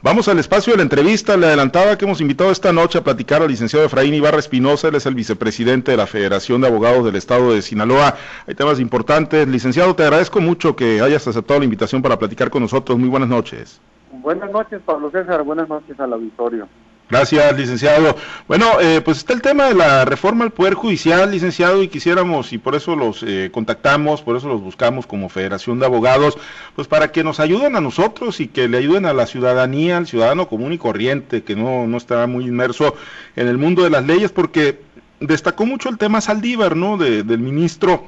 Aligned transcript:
Vamos 0.00 0.28
al 0.28 0.38
espacio 0.38 0.72
de 0.72 0.76
la 0.76 0.84
entrevista. 0.84 1.36
Le 1.36 1.46
adelantaba 1.46 1.98
que 1.98 2.04
hemos 2.04 2.20
invitado 2.20 2.52
esta 2.52 2.72
noche 2.72 2.98
a 2.98 3.02
platicar 3.02 3.42
al 3.42 3.48
licenciado 3.48 3.84
Efraín 3.84 4.14
Ibarra 4.14 4.38
Espinosa. 4.38 4.86
Él 4.86 4.94
es 4.94 5.06
el 5.06 5.16
vicepresidente 5.16 5.90
de 5.90 5.96
la 5.96 6.06
Federación 6.06 6.60
de 6.60 6.68
Abogados 6.68 7.04
del 7.04 7.16
Estado 7.16 7.52
de 7.52 7.62
Sinaloa. 7.62 8.14
Hay 8.46 8.54
temas 8.54 8.78
importantes. 8.78 9.48
Licenciado, 9.48 9.96
te 9.96 10.04
agradezco 10.04 10.40
mucho 10.40 10.76
que 10.76 11.00
hayas 11.00 11.26
aceptado 11.26 11.58
la 11.58 11.64
invitación 11.64 12.00
para 12.00 12.16
platicar 12.16 12.48
con 12.48 12.62
nosotros. 12.62 12.96
Muy 12.96 13.08
buenas 13.08 13.28
noches. 13.28 13.80
Buenas 14.12 14.52
noches, 14.52 14.80
Pablo 14.84 15.10
César. 15.10 15.42
Buenas 15.42 15.68
noches 15.68 15.98
al 15.98 16.12
auditorio. 16.12 16.68
Gracias, 17.10 17.56
licenciado. 17.56 18.16
Bueno, 18.46 18.80
eh, 18.80 19.00
pues 19.00 19.16
está 19.18 19.32
el 19.32 19.40
tema 19.40 19.64
de 19.64 19.74
la 19.74 20.04
reforma 20.04 20.44
al 20.44 20.50
Poder 20.50 20.74
Judicial, 20.74 21.30
licenciado, 21.30 21.82
y 21.82 21.88
quisiéramos, 21.88 22.52
y 22.52 22.58
por 22.58 22.74
eso 22.74 22.96
los 22.96 23.22
eh, 23.22 23.48
contactamos, 23.50 24.20
por 24.20 24.36
eso 24.36 24.48
los 24.48 24.60
buscamos 24.60 25.06
como 25.06 25.30
Federación 25.30 25.78
de 25.78 25.86
Abogados, 25.86 26.36
pues 26.76 26.86
para 26.86 27.10
que 27.10 27.24
nos 27.24 27.40
ayuden 27.40 27.76
a 27.76 27.80
nosotros 27.80 28.40
y 28.40 28.48
que 28.48 28.68
le 28.68 28.76
ayuden 28.76 29.06
a 29.06 29.14
la 29.14 29.26
ciudadanía, 29.26 29.96
al 29.96 30.06
ciudadano 30.06 30.48
común 30.48 30.74
y 30.74 30.78
corriente, 30.78 31.42
que 31.42 31.56
no, 31.56 31.86
no 31.86 31.96
está 31.96 32.26
muy 32.26 32.44
inmerso 32.44 32.94
en 33.36 33.48
el 33.48 33.56
mundo 33.56 33.84
de 33.84 33.90
las 33.90 34.04
leyes, 34.04 34.30
porque 34.30 34.82
destacó 35.18 35.64
mucho 35.64 35.88
el 35.88 35.96
tema 35.96 36.20
Saldívar, 36.20 36.76
¿no? 36.76 36.98
De, 36.98 37.22
del 37.22 37.40
ministro 37.40 38.04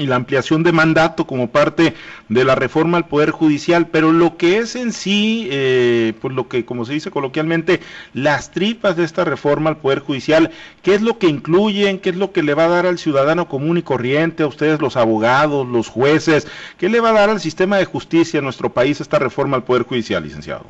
y 0.00 0.06
la 0.06 0.16
ampliación 0.16 0.62
de 0.62 0.72
mandato 0.72 1.26
como 1.26 1.50
parte 1.50 1.94
de 2.28 2.44
la 2.44 2.54
reforma 2.54 2.96
al 2.96 3.06
Poder 3.06 3.30
Judicial, 3.30 3.88
pero 3.88 4.12
lo 4.12 4.36
que 4.36 4.58
es 4.58 4.74
en 4.74 4.92
sí, 4.92 5.48
eh, 5.52 6.14
pues 6.20 6.34
lo 6.34 6.48
que, 6.48 6.64
como 6.64 6.84
se 6.84 6.94
dice 6.94 7.10
coloquialmente, 7.10 7.80
las 8.14 8.50
tripas 8.50 8.96
de 8.96 9.04
esta 9.04 9.24
reforma 9.24 9.70
al 9.70 9.76
Poder 9.76 10.00
Judicial, 10.00 10.50
¿qué 10.82 10.94
es 10.94 11.02
lo 11.02 11.18
que 11.18 11.26
incluyen? 11.26 11.98
¿Qué 11.98 12.10
es 12.10 12.16
lo 12.16 12.32
que 12.32 12.42
le 12.42 12.54
va 12.54 12.64
a 12.64 12.68
dar 12.68 12.86
al 12.86 12.98
ciudadano 12.98 13.46
común 13.46 13.76
y 13.76 13.82
corriente, 13.82 14.42
a 14.42 14.46
ustedes 14.46 14.80
los 14.80 14.96
abogados, 14.96 15.68
los 15.68 15.88
jueces? 15.88 16.48
¿Qué 16.78 16.88
le 16.88 17.00
va 17.00 17.10
a 17.10 17.14
dar 17.14 17.30
al 17.30 17.40
sistema 17.40 17.76
de 17.76 17.84
justicia 17.84 18.38
en 18.38 18.44
nuestro 18.44 18.72
país 18.72 19.00
esta 19.00 19.18
reforma 19.18 19.56
al 19.56 19.64
Poder 19.64 19.82
Judicial, 19.82 20.22
licenciado? 20.22 20.64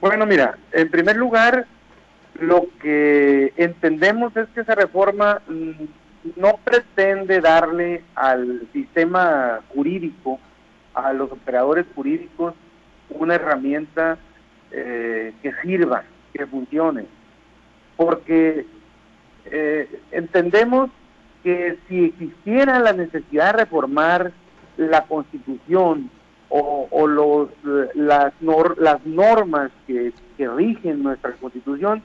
Bueno, 0.00 0.26
mira, 0.26 0.56
en 0.70 0.88
primer 0.90 1.16
lugar, 1.16 1.66
lo 2.38 2.66
que 2.80 3.52
entendemos 3.56 4.36
es 4.36 4.48
que 4.54 4.60
esa 4.60 4.76
reforma 4.76 5.40
mm, 5.48 5.84
no 6.36 6.58
pretende 6.64 7.40
darle 7.40 8.02
al 8.14 8.66
sistema 8.72 9.60
jurídico, 9.68 10.38
a 10.94 11.12
los 11.12 11.30
operadores 11.32 11.86
jurídicos, 11.94 12.54
una 13.10 13.34
herramienta 13.36 14.18
eh, 14.70 15.32
que 15.42 15.52
sirva, 15.62 16.04
que 16.32 16.46
funcione. 16.46 17.06
Porque 17.96 18.66
eh, 19.46 20.00
entendemos 20.10 20.90
que 21.42 21.78
si 21.88 22.06
existiera 22.06 22.78
la 22.78 22.92
necesidad 22.92 23.52
de 23.52 23.64
reformar 23.64 24.32
la 24.76 25.02
constitución 25.06 26.10
o, 26.50 27.06
los, 27.06 27.50
las, 27.94 28.32
las 28.40 29.06
normas 29.06 29.70
que, 29.86 30.12
que 30.36 30.48
rigen 30.48 31.02
nuestra 31.02 31.32
constitución, 31.32 32.02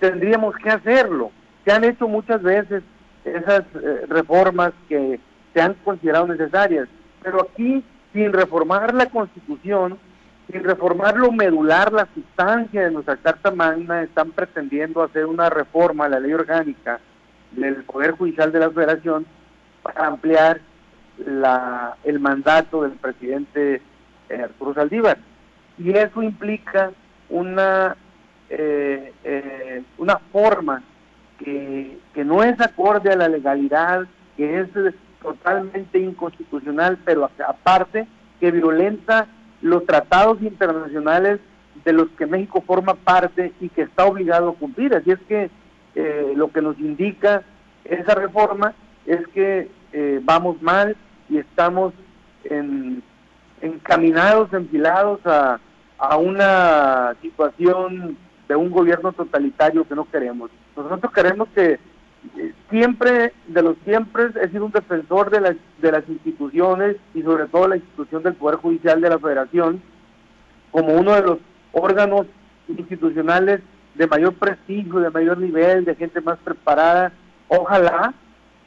tendríamos 0.00 0.56
que 0.56 0.70
hacerlo. 0.70 1.30
Se 1.64 1.72
han 1.72 1.84
hecho 1.84 2.08
muchas 2.08 2.42
veces 2.42 2.82
esas 3.24 3.62
eh, 3.74 4.06
reformas 4.08 4.72
que 4.88 5.20
se 5.52 5.60
han 5.60 5.74
considerado 5.84 6.26
necesarias. 6.26 6.88
Pero 7.22 7.42
aquí, 7.42 7.84
sin 8.12 8.32
reformar 8.32 8.94
la 8.94 9.06
Constitución, 9.06 9.98
sin 10.50 10.64
reformar 10.64 11.16
lo 11.16 11.30
medular, 11.32 11.92
la 11.92 12.08
sustancia 12.14 12.84
de 12.84 12.90
nuestra 12.90 13.16
Carta 13.16 13.50
Magna, 13.50 14.02
están 14.02 14.32
pretendiendo 14.32 15.02
hacer 15.02 15.26
una 15.26 15.50
reforma 15.50 16.06
a 16.06 16.08
la 16.08 16.20
ley 16.20 16.32
orgánica 16.32 17.00
del 17.52 17.84
Poder 17.84 18.12
Judicial 18.12 18.52
de 18.52 18.60
la 18.60 18.70
Federación 18.70 19.26
para 19.82 20.06
ampliar 20.06 20.60
la, 21.18 21.96
el 22.04 22.20
mandato 22.20 22.82
del 22.82 22.92
presidente 22.92 23.82
eh, 24.28 24.42
Arturo 24.42 24.74
Saldívar. 24.74 25.18
Y 25.78 25.90
eso 25.90 26.22
implica 26.22 26.92
una, 27.28 27.96
eh, 28.48 29.82
una 29.98 30.18
forma 30.32 30.82
que, 31.44 32.24
no 32.24 32.42
es 32.42 32.60
acorde 32.60 33.10
a 33.10 33.16
la 33.16 33.28
legalidad, 33.28 34.06
que 34.36 34.60
es 34.60 34.68
totalmente 35.22 35.98
inconstitucional, 35.98 36.98
pero 37.04 37.30
aparte 37.46 38.06
que 38.38 38.50
violenta 38.50 39.26
los 39.62 39.84
tratados 39.86 40.40
internacionales 40.42 41.40
de 41.84 41.92
los 41.92 42.08
que 42.10 42.26
México 42.26 42.62
forma 42.66 42.94
parte 42.94 43.52
y 43.60 43.68
que 43.68 43.82
está 43.82 44.06
obligado 44.06 44.50
a 44.50 44.54
cumplir. 44.54 44.94
Así 44.94 45.10
es 45.10 45.20
que 45.28 45.50
eh, 45.94 46.32
lo 46.36 46.50
que 46.50 46.62
nos 46.62 46.78
indica 46.78 47.42
esa 47.84 48.14
reforma 48.14 48.74
es 49.06 49.26
que 49.28 49.70
eh, 49.92 50.20
vamos 50.22 50.60
mal 50.62 50.96
y 51.28 51.38
estamos 51.38 51.92
en, 52.44 53.02
encaminados, 53.60 54.52
enfilados 54.52 55.20
a 55.24 56.16
una 56.16 57.14
situación 57.20 58.16
de 58.48 58.56
un 58.56 58.70
gobierno 58.70 59.12
totalitario 59.12 59.86
que 59.86 59.94
no 59.94 60.08
queremos. 60.10 60.50
Nosotros 60.84 61.12
queremos 61.12 61.48
que 61.54 61.78
eh, 62.36 62.52
siempre, 62.68 63.32
de 63.46 63.62
los 63.62 63.76
siempre, 63.84 64.24
he 64.42 64.48
sido 64.48 64.66
un 64.66 64.72
defensor 64.72 65.30
de, 65.30 65.56
de 65.78 65.92
las 65.92 66.08
instituciones 66.08 66.96
y 67.14 67.22
sobre 67.22 67.46
todo 67.46 67.68
la 67.68 67.76
institución 67.76 68.22
del 68.22 68.34
Poder 68.34 68.56
Judicial 68.56 69.00
de 69.00 69.08
la 69.08 69.18
Federación 69.18 69.82
como 70.70 70.94
uno 70.94 71.14
de 71.14 71.22
los 71.22 71.38
órganos 71.72 72.26
institucionales 72.68 73.60
de 73.94 74.06
mayor 74.06 74.34
prestigio, 74.34 75.00
de 75.00 75.10
mayor 75.10 75.38
nivel, 75.38 75.84
de 75.84 75.96
gente 75.96 76.20
más 76.20 76.38
preparada. 76.38 77.12
Ojalá 77.48 78.14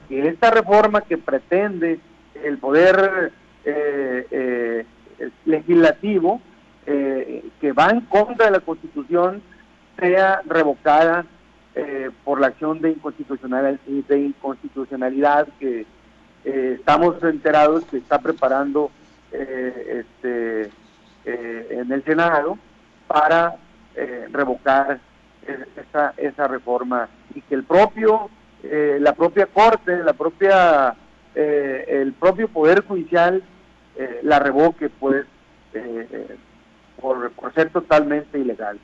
que 0.09 0.27
esta 0.27 0.51
reforma 0.51 1.01
que 1.01 1.17
pretende 1.17 1.99
el 2.43 2.57
poder 2.57 3.31
eh, 3.63 4.27
eh, 4.29 4.85
legislativo, 5.45 6.41
que 6.85 7.71
va 7.71 7.91
en 7.91 8.01
contra 8.01 8.47
de 8.47 8.51
la 8.51 8.59
Constitución, 8.59 9.41
sea 9.97 10.41
revocada 10.45 11.25
eh, 11.75 12.11
por 12.23 12.39
la 12.39 12.47
acción 12.47 12.79
de 12.81 12.91
inconstitucionalidad, 12.91 15.47
que 15.59 15.85
eh, 16.45 16.75
estamos 16.77 17.21
enterados 17.23 17.83
que 17.85 17.97
está 17.97 18.19
preparando 18.19 18.91
eh, 19.31 20.05
este, 20.05 20.69
en 21.25 21.91
el 21.91 22.03
Senado 22.03 22.59
para 23.07 23.55
revocar 24.31 24.99
esa, 25.75 26.13
esa 26.17 26.47
reforma 26.47 27.09
y 27.33 27.41
que 27.41 27.55
el 27.55 27.63
propio 27.63 28.29
la 28.61 29.13
propia 29.13 29.47
corte 29.47 30.03
la 30.03 30.13
propia 30.13 30.95
el 31.35 32.13
propio 32.13 32.47
poder 32.49 32.83
judicial 32.83 33.41
la 34.23 34.39
revoque 34.39 34.89
pues 34.89 35.25
por, 36.99 37.31
por 37.31 37.53
ser 37.53 37.69
totalmente 37.69 38.39
ilegal 38.39 38.79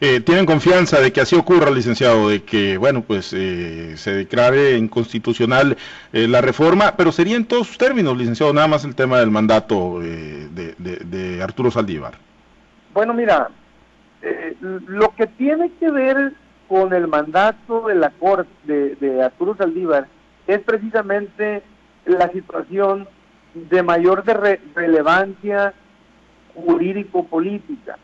eh, 0.00 0.20
¿Tienen 0.20 0.46
confianza 0.46 1.00
de 1.00 1.12
que 1.12 1.20
así 1.20 1.36
ocurra, 1.36 1.70
licenciado, 1.70 2.28
de 2.28 2.42
que, 2.42 2.76
bueno, 2.76 3.02
pues 3.02 3.32
eh, 3.32 3.96
se 3.96 4.12
declare 4.12 4.76
inconstitucional 4.76 5.76
eh, 6.12 6.26
la 6.26 6.40
reforma, 6.40 6.94
pero 6.96 7.12
sería 7.12 7.36
en 7.36 7.44
todos 7.44 7.68
sus 7.68 7.78
términos, 7.78 8.16
licenciado, 8.16 8.52
nada 8.52 8.66
más 8.66 8.84
el 8.84 8.94
tema 8.94 9.18
del 9.18 9.30
mandato 9.30 10.00
de, 10.00 11.40
Arturo 11.42 11.70
Saldívar? 11.70 12.14
Bueno, 12.92 13.14
mira, 13.14 13.48
lo 14.60 15.14
que 15.14 15.26
tiene 15.26 15.70
que 15.78 15.90
ver 15.90 16.32
con 16.68 16.92
el 16.92 17.06
mandato 17.06 17.86
de 17.86 17.94
la 17.94 18.10
Corte 18.10 18.96
de, 18.98 19.22
Arturo 19.22 19.56
Saldívar 19.56 20.08
es 20.46 20.58
precisamente 20.60 21.62
la 22.04 22.30
situación 22.30 23.08
de 23.54 23.82
mayor 23.82 24.24
de 24.24 24.60
relevancia 24.74 25.72
jurídico-política 26.54 27.96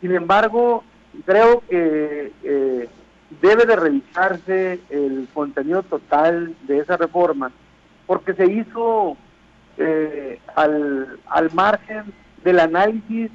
sin 0.00 0.14
embargo, 0.14 0.84
creo 1.24 1.62
que 1.68 2.32
eh, 2.42 2.88
debe 3.40 3.66
de 3.66 3.76
revisarse 3.76 4.80
el 4.90 5.28
contenido 5.34 5.82
total 5.82 6.54
de 6.66 6.78
esa 6.78 6.96
reforma, 6.96 7.50
porque 8.06 8.34
se 8.34 8.46
hizo 8.46 9.16
eh, 9.76 10.40
al, 10.54 11.18
al 11.28 11.52
margen 11.52 12.04
del 12.44 12.60
análisis 12.60 13.30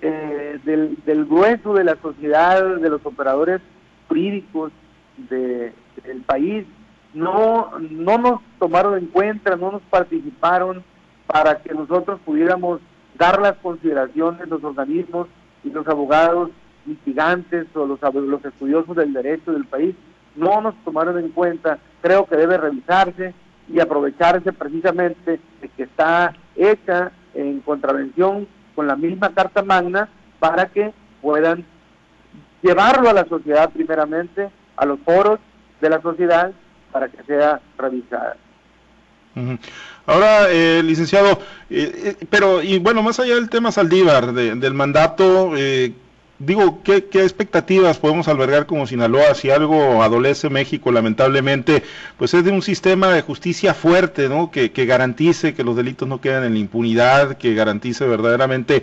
eh, 0.00 0.58
del, 0.64 0.98
del, 1.06 1.24
grueso 1.24 1.74
de 1.74 1.84
la 1.84 1.96
sociedad, 1.96 2.76
de 2.76 2.90
los 2.90 3.04
operadores 3.06 3.60
jurídicos 4.08 4.72
de, 5.16 5.72
del 6.04 6.22
país, 6.22 6.66
no, 7.14 7.70
no 7.78 8.18
nos 8.18 8.40
tomaron 8.58 8.98
en 8.98 9.06
cuenta, 9.06 9.56
no 9.56 9.72
nos 9.72 9.82
participaron 9.82 10.82
para 11.26 11.62
que 11.62 11.72
nosotros 11.72 12.20
pudiéramos 12.24 12.80
dar 13.16 13.40
las 13.40 13.56
consideraciones, 13.58 14.48
los 14.48 14.64
organismos 14.64 15.28
y 15.64 15.70
los 15.70 15.86
abogados 15.86 16.50
litigantes 16.86 17.66
o 17.74 17.86
los, 17.86 18.00
los 18.14 18.44
estudiosos 18.44 18.96
del 18.96 19.12
derecho 19.12 19.52
del 19.52 19.64
país 19.64 19.94
no 20.34 20.60
nos 20.60 20.74
tomaron 20.84 21.18
en 21.18 21.28
cuenta, 21.30 21.78
creo 22.00 22.26
que 22.26 22.36
debe 22.36 22.56
revisarse 22.56 23.34
y 23.68 23.80
aprovecharse 23.80 24.52
precisamente 24.52 25.40
de 25.60 25.68
que 25.68 25.84
está 25.84 26.34
hecha 26.56 27.12
en 27.34 27.60
contravención 27.60 28.46
con 28.74 28.86
la 28.86 28.96
misma 28.96 29.32
Carta 29.34 29.62
Magna 29.62 30.08
para 30.40 30.66
que 30.66 30.92
puedan 31.20 31.64
llevarlo 32.62 33.08
a 33.08 33.12
la 33.12 33.24
sociedad 33.26 33.70
primeramente, 33.70 34.50
a 34.76 34.86
los 34.86 34.98
foros 35.00 35.38
de 35.80 35.90
la 35.90 36.00
sociedad, 36.00 36.52
para 36.90 37.08
que 37.08 37.22
sea 37.24 37.60
revisada. 37.76 38.36
Ahora, 40.04 40.50
eh, 40.50 40.82
licenciado, 40.82 41.38
eh, 41.70 42.16
eh, 42.20 42.26
pero 42.28 42.62
y 42.62 42.78
bueno, 42.78 43.02
más 43.02 43.20
allá 43.20 43.36
del 43.36 43.48
tema 43.48 43.70
Saldívar, 43.70 44.32
del 44.32 44.74
mandato, 44.74 45.56
eh, 45.56 45.92
digo, 46.40 46.82
¿qué, 46.82 46.96
expectativas 46.96 47.98
podemos 47.98 48.26
albergar 48.26 48.66
como 48.66 48.88
Sinaloa 48.88 49.34
si 49.34 49.50
algo 49.50 50.02
adolece 50.02 50.50
México, 50.50 50.90
lamentablemente? 50.90 51.84
Pues 52.18 52.34
es 52.34 52.44
de 52.44 52.50
un 52.50 52.62
sistema 52.62 53.14
de 53.14 53.22
justicia 53.22 53.74
fuerte, 53.74 54.28
¿no? 54.28 54.50
Que, 54.50 54.68
garantice 54.84 55.54
que 55.54 55.62
los 55.62 55.76
delitos 55.76 56.08
no 56.08 56.20
quedan 56.20 56.42
en 56.42 56.54
la 56.54 56.58
impunidad, 56.58 57.36
que 57.36 57.54
garantice 57.54 58.04
verdaderamente 58.04 58.82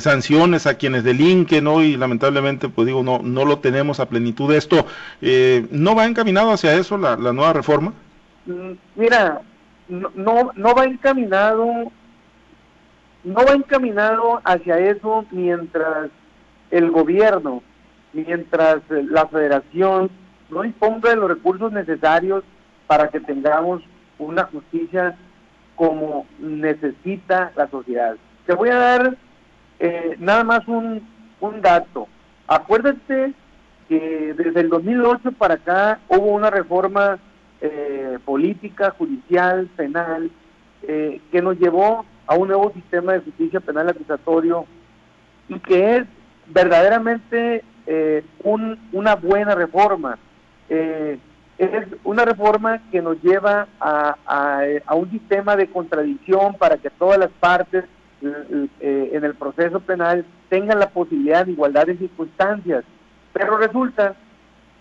sanciones 0.00 0.66
a 0.66 0.74
quienes 0.74 1.02
delinquen, 1.02 1.64
¿no? 1.64 1.82
Y 1.82 1.96
lamentablemente, 1.96 2.68
pues 2.68 2.84
digo, 2.86 3.02
no, 3.02 3.20
no 3.20 3.46
lo 3.46 3.60
tenemos 3.60 4.00
a 4.00 4.08
plenitud 4.10 4.50
de 4.50 4.58
esto. 4.58 4.86
¿No 5.70 5.94
va 5.94 6.04
encaminado 6.04 6.52
hacia 6.52 6.74
eso 6.74 6.98
la, 6.98 7.16
la 7.16 7.32
nueva 7.32 7.54
reforma? 7.54 7.94
Mira, 8.96 9.40
no, 9.88 10.10
no, 10.14 10.52
no 10.54 10.74
va 10.74 10.84
encaminado 10.84 11.90
no 13.24 13.44
va 13.44 13.52
encaminado 13.52 14.40
hacia 14.44 14.78
eso 14.78 15.26
mientras 15.30 16.10
el 16.70 16.90
gobierno, 16.90 17.62
mientras 18.12 18.80
la 18.88 19.26
federación 19.26 20.10
no 20.50 20.62
disponga 20.62 21.10
de 21.10 21.16
los 21.16 21.28
recursos 21.28 21.72
necesarios 21.72 22.44
para 22.86 23.08
que 23.08 23.20
tengamos 23.20 23.82
una 24.18 24.44
justicia 24.44 25.16
como 25.76 26.26
necesita 26.38 27.52
la 27.54 27.68
sociedad. 27.68 28.16
Te 28.46 28.54
voy 28.54 28.70
a 28.70 28.76
dar 28.76 29.16
eh, 29.78 30.16
nada 30.18 30.44
más 30.44 30.66
un, 30.66 31.06
un 31.40 31.60
dato. 31.60 32.08
Acuérdate 32.46 33.34
que 33.88 34.34
desde 34.36 34.60
el 34.60 34.68
2008 34.68 35.32
para 35.32 35.54
acá 35.54 36.00
hubo 36.08 36.26
una 36.32 36.50
reforma 36.50 37.18
eh, 37.60 38.18
política, 38.24 38.94
judicial, 38.96 39.68
penal, 39.76 40.30
eh, 40.82 41.20
que 41.32 41.42
nos 41.42 41.58
llevó 41.58 42.04
a 42.26 42.36
un 42.36 42.48
nuevo 42.48 42.72
sistema 42.72 43.12
de 43.12 43.20
justicia 43.20 43.58
penal 43.58 43.88
acusatorio 43.88 44.64
y 45.48 45.58
que 45.58 45.96
es 45.96 46.04
verdaderamente 46.46 47.64
eh, 47.86 48.24
una 48.92 49.16
buena 49.16 49.54
reforma. 49.54 50.18
Eh, 50.68 51.18
es 51.58 51.86
una 52.04 52.24
reforma 52.24 52.80
que 52.92 53.02
nos 53.02 53.20
lleva 53.22 53.66
a, 53.80 54.16
a, 54.86 54.94
un 54.94 55.10
sistema 55.10 55.56
de 55.56 55.68
contradicción 55.68 56.54
para 56.54 56.76
que 56.76 56.90
todas 56.90 57.18
las 57.18 57.30
partes 57.40 57.84
en 58.20 59.24
el 59.24 59.34
proceso 59.34 59.80
penal 59.80 60.24
tengan 60.48 60.78
la 60.78 60.90
posibilidad 60.90 61.44
de 61.44 61.52
igualdad 61.52 61.86
de 61.86 61.96
circunstancias. 61.96 62.84
Pero 63.32 63.58
resulta 63.58 64.14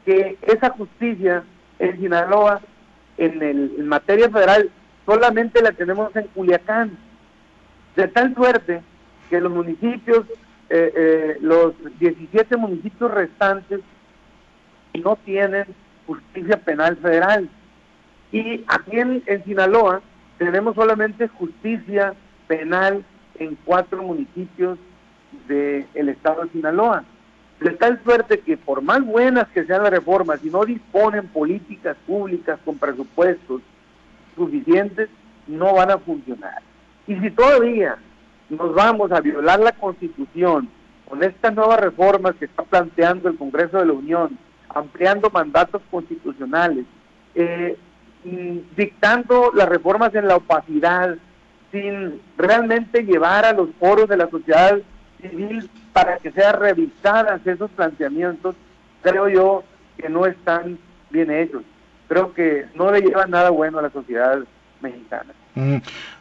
que 0.06 0.38
esa 0.44 0.69
justicia 0.69 1.44
en 1.79 1.97
Sinaloa, 2.00 2.62
en, 3.18 3.41
el, 3.41 3.83
materia 3.83 4.29
federal, 4.29 4.69
solamente 5.06 5.62
la 5.62 5.71
tenemos 5.71 6.15
en 6.15 6.27
Culiacán. 6.27 6.97
De 7.95 8.07
tal 8.07 8.35
suerte 8.35 8.81
que 9.29 9.41
los 9.41 9.51
municipios 9.51 10.25
eh, 10.69 10.91
eh, 10.95 11.38
los 11.39 11.75
17 12.00 12.57
municipios 12.57 13.09
restantes 13.12 13.79
no 14.94 15.15
tienen 15.24 15.65
justicia 16.06 16.57
penal 16.57 16.97
federal. 16.97 17.50
Y 18.31 18.65
aquí 18.68 19.00
en, 19.00 19.23
Sinaloa 19.45 20.01
tenemos 20.38 20.75
solamente 20.75 21.30
justicia 21.30 22.13
penal 22.47 23.06
en 23.35 23.57
cuatro 23.63 24.03
municipios 24.03 24.77
del 25.47 26.09
estado 26.09 26.44
de 26.44 26.50
Sinaloa. 26.50 27.06
De 27.59 27.71
tal 27.71 28.00
suerte 28.04 28.39
que 28.39 28.56
por 28.56 28.81
más 28.81 29.04
buenas 29.04 29.48
que 29.50 29.65
sean 29.65 29.83
las 29.83 29.92
reformas, 29.92 30.39
si 30.42 30.50
no 30.50 30.63
disponen 30.63 31.27
políticas 31.27 31.98
públicas 32.06 32.59
con 32.63 32.77
presupuestos 32.77 33.62
suficientes, 34.36 35.09
no 35.48 35.74
van 35.74 35.89
a 35.89 35.98
funcionar. 35.98 36.62
Y 37.07 37.15
si 37.15 37.31
todavía 37.31 37.98
nos 38.50 38.75
vamos 38.75 39.12
a 39.12 39.21
violar 39.21 39.59
la 39.59 39.71
Constitución 39.71 40.69
con 41.07 41.24
estas 41.24 41.54
nuevas 41.56 41.80
reformas 41.80 42.36
que 42.36 42.45
está 42.45 42.63
planteando 42.63 43.30
el 43.30 43.38
Congreso 43.38 43.80
de 43.80 43.86
la 43.88 43.94
Unión, 43.94 44.38
ampliando 44.69 45.30
mandatos 45.30 45.81
constitucionales, 45.89 46.86
eh, 47.33 47.77
dictando 48.75 49.51
las 49.54 49.69
reformas 49.69 50.13
en 50.15 50.27
la 50.27 50.36
opacidad, 50.36 51.15
sin 51.71 52.21
realmente 52.38 53.04
llevar 53.04 53.45
a 53.45 53.54
los 53.54 53.69
foros 53.80 54.07
de 54.07 54.18
la 54.18 54.30
sociedad 54.30 54.77
civil 55.22 55.69
para 55.94 56.18
que 56.18 56.31
sean 56.31 56.60
revisadas 56.60 57.46
esos 57.46 57.69
planteamientos, 57.72 58.56
creo 59.02 59.28
yo 59.30 59.64
que 59.98 60.10
no 60.10 60.25
están 60.25 60.78
bien 61.10 61.31
hechos. 61.31 61.64
Creo 62.08 62.34
que 62.34 62.66
no 62.75 62.92
le 62.92 63.02
llevan 63.02 63.31
nada 63.31 63.50
bueno 63.50 63.80
a 63.80 63.81
la 63.81 63.90
sociedad 63.90 64.40
mexicana. 64.81 65.34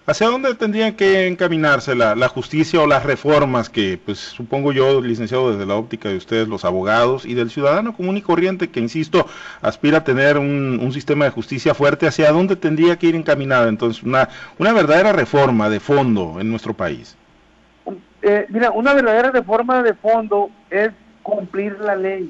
¿Hacia 0.07 0.29
dónde 0.29 0.55
tendrían 0.55 0.95
que 0.95 1.27
encaminarse 1.27 1.95
la, 1.95 2.29
justicia 2.29 2.81
o 2.81 2.87
las 2.87 3.05
reformas 3.05 3.69
que, 3.69 4.01
pues 4.03 4.19
supongo 4.19 4.73
yo, 4.73 5.01
licenciado 5.01 5.51
desde 5.51 5.67
la 5.67 5.75
óptica 5.75 6.09
de 6.09 6.17
ustedes, 6.17 6.49
los 6.49 6.65
abogados 6.65 7.27
y 7.27 7.35
del 7.35 7.51
ciudadano 7.51 7.95
común 7.95 8.17
y 8.17 8.23
corriente 8.23 8.71
que, 8.71 8.81
insisto, 8.81 9.27
aspira 9.61 9.99
a 9.99 10.05
tener 10.05 10.39
un, 10.39 10.91
sistema 10.93 11.27
de 11.27 11.33
justicia 11.33 11.75
fuerte, 11.75 12.07
¿hacia 12.07 12.33
dónde 12.33 12.57
tendría 12.57 12.97
que 12.99 13.09
ir 13.09 13.15
encaminada 13.15 13.69
entonces 13.69 14.03
una, 14.03 14.31
una 14.59 14.73
verdadera 14.73 15.13
reforma 15.13 15.69
de 15.69 15.81
fondo 15.81 16.41
en 16.41 16.49
nuestro 16.51 16.73
país? 16.73 17.17
Eh, 18.28 18.44
mira, 18.49 18.73
una 18.73 18.93
verdadera 18.93 19.31
reforma 19.31 19.84
de 19.84 19.94
fondo 19.94 20.50
es 20.69 20.90
cumplir 21.23 21.78
la 21.78 21.94
ley. 21.94 22.28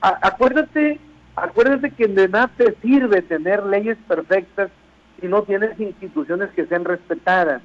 acuérdate, 0.00 0.98
acuérdate 1.36 1.92
que 1.92 2.08
de 2.08 2.26
nada 2.26 2.50
te 2.56 2.74
sirve 2.82 3.22
tener 3.22 3.64
leyes 3.64 3.96
perfectas 4.08 4.72
si 5.20 5.28
no 5.28 5.44
tienes 5.44 5.78
instituciones 5.78 6.50
que 6.50 6.66
sean 6.66 6.84
respetadas. 6.84 7.62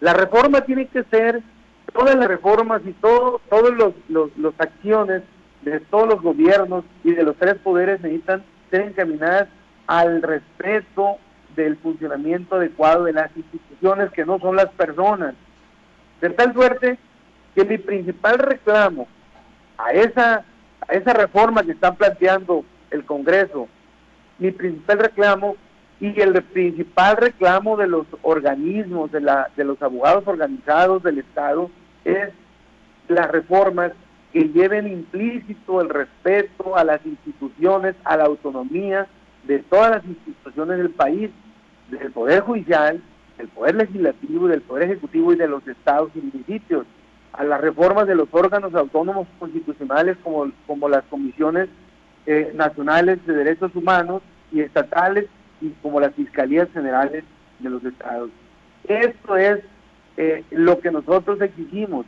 La 0.00 0.12
reforma 0.12 0.60
tiene 0.60 0.88
que 0.88 1.04
ser, 1.04 1.40
todas 1.94 2.16
las 2.16 2.28
reformas 2.28 2.82
y 2.84 2.92
todo, 2.92 3.40
todas 3.48 3.72
los, 3.72 3.94
los, 4.10 4.54
acciones 4.58 5.22
de 5.62 5.80
todos 5.80 6.06
los 6.06 6.20
gobiernos 6.20 6.84
y 7.02 7.12
de 7.12 7.22
los 7.22 7.36
tres 7.36 7.54
poderes 7.54 8.02
necesitan 8.02 8.44
ser 8.70 8.82
encaminadas 8.82 9.48
al 9.86 10.20
respeto 10.20 11.16
del 11.56 11.78
funcionamiento 11.78 12.56
adecuado 12.56 13.04
de 13.04 13.14
las 13.14 13.34
instituciones 13.34 14.10
que 14.10 14.26
no 14.26 14.38
son 14.38 14.56
las 14.56 14.68
personas. 14.72 15.34
De 16.22 16.30
tal 16.30 16.52
suerte 16.54 16.98
que 17.52 17.64
mi 17.64 17.78
principal 17.78 18.38
reclamo 18.38 19.08
a 19.76 19.90
esa, 19.90 20.44
a 20.88 20.92
esa 20.92 21.12
reforma 21.12 21.64
que 21.64 21.72
está 21.72 21.92
planteando 21.94 22.64
el 22.92 23.04
Congreso, 23.04 23.66
mi 24.38 24.52
principal 24.52 25.00
reclamo 25.00 25.56
y 25.98 26.20
el 26.20 26.40
principal 26.44 27.16
reclamo 27.16 27.76
de 27.76 27.88
los 27.88 28.06
organismos, 28.22 29.10
de, 29.10 29.20
la, 29.20 29.50
de 29.56 29.64
los 29.64 29.82
abogados 29.82 30.22
organizados 30.28 31.02
del 31.02 31.18
Estado, 31.18 31.72
es 32.04 32.28
las 33.08 33.28
reformas 33.28 33.90
que 34.32 34.44
lleven 34.44 34.86
implícito 34.86 35.80
el 35.80 35.88
respeto 35.88 36.76
a 36.76 36.84
las 36.84 37.04
instituciones, 37.04 37.96
a 38.04 38.16
la 38.16 38.26
autonomía 38.26 39.08
de 39.42 39.58
todas 39.58 39.90
las 39.90 40.04
instituciones 40.04 40.78
del 40.78 40.90
país, 40.90 41.30
del 41.90 42.12
Poder 42.12 42.42
Judicial, 42.42 43.02
Poder 43.54 43.74
Legislativo, 43.74 44.48
del 44.48 44.62
Poder 44.62 44.84
Ejecutivo 44.84 45.32
y 45.32 45.36
de 45.36 45.48
los 45.48 45.66
estados 45.66 46.10
y 46.14 46.20
municipios, 46.20 46.86
a 47.32 47.44
las 47.44 47.60
reformas 47.60 48.06
de 48.06 48.14
los 48.14 48.28
órganos 48.30 48.74
autónomos 48.74 49.26
constitucionales 49.38 50.16
como, 50.22 50.50
como 50.66 50.88
las 50.88 51.04
comisiones 51.04 51.68
eh, 52.26 52.52
nacionales 52.54 53.24
de 53.26 53.34
derechos 53.34 53.74
humanos 53.74 54.22
y 54.52 54.60
estatales 54.60 55.26
y 55.60 55.70
como 55.82 56.00
las 56.00 56.14
fiscalías 56.14 56.68
generales 56.72 57.24
de 57.58 57.70
los 57.70 57.82
estados. 57.84 58.30
Esto 58.84 59.36
es 59.36 59.60
eh, 60.16 60.44
lo 60.50 60.78
que 60.80 60.90
nosotros 60.90 61.40
exigimos. 61.40 62.04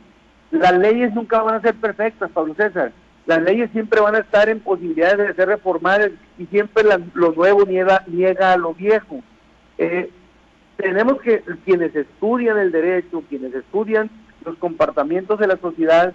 Las 0.51 0.77
leyes 0.77 1.13
nunca 1.13 1.41
van 1.41 1.55
a 1.55 1.61
ser 1.61 1.75
perfectas, 1.75 2.29
Pablo 2.31 2.53
César. 2.53 2.91
Las 3.25 3.41
leyes 3.41 3.71
siempre 3.71 3.99
van 3.99 4.15
a 4.15 4.19
estar 4.19 4.47
en 4.49 4.59
posibilidades 4.59 5.17
de 5.17 5.33
ser 5.33 5.47
reformadas 5.47 6.11
y 6.37 6.45
siempre 6.45 6.83
lo 7.13 7.31
nuevo 7.31 7.65
niega, 7.65 8.03
niega 8.07 8.53
a 8.53 8.57
lo 8.57 8.73
viejo. 8.73 9.21
Eh, 9.79 10.11
tenemos 10.85 11.19
que, 11.19 11.41
quienes 11.65 11.95
estudian 11.95 12.59
el 12.59 12.71
derecho, 12.71 13.23
quienes 13.27 13.55
estudian 13.55 14.07
los 14.45 14.55
comportamientos 14.59 15.39
de 15.39 15.47
la 15.47 15.57
sociedad, 15.57 16.13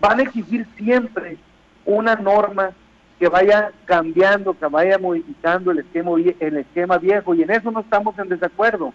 van 0.00 0.20
a 0.20 0.22
exigir 0.22 0.66
siempre 0.78 1.36
una 1.84 2.14
norma 2.14 2.70
que 3.18 3.28
vaya 3.28 3.72
cambiando, 3.84 4.58
que 4.58 4.64
vaya 4.68 4.96
modificando 4.96 5.70
el 5.70 5.80
esquema, 5.80 6.12
el 6.16 6.56
esquema 6.56 6.96
viejo, 6.96 7.34
y 7.34 7.42
en 7.42 7.50
eso 7.50 7.70
no 7.70 7.80
estamos 7.80 8.18
en 8.18 8.30
desacuerdo. 8.30 8.94